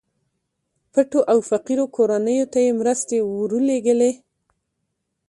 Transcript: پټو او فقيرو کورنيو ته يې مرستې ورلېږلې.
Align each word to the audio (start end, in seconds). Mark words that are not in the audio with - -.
پټو 0.91 1.19
او 1.31 1.37
فقيرو 1.49 1.85
کورنيو 1.95 2.45
ته 2.53 2.59
يې 2.65 2.71
مرستې 2.81 3.17
ورلېږلې. 3.35 4.11